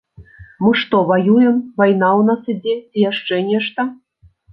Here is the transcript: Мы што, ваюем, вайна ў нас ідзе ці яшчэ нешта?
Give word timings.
Мы 0.61 0.69
што, 0.83 1.01
ваюем, 1.09 1.59
вайна 1.81 2.09
ў 2.19 2.21
нас 2.29 2.41
ідзе 2.53 2.73
ці 2.87 3.05
яшчэ 3.11 3.35
нешта? 3.51 3.87